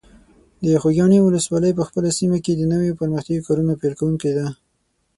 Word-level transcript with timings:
د 0.63 0.65
خوږیاڼي 0.81 1.19
ولسوالۍ 1.21 1.71
په 1.75 1.83
خپله 1.87 2.09
سیمه 2.19 2.37
کې 2.45 2.53
د 2.55 2.61
نویو 2.71 2.97
پرمختیایي 2.99 3.45
کارونو 3.47 3.73
پیل 3.81 3.93
کوونکی 3.99 4.31
ده. 4.37 4.45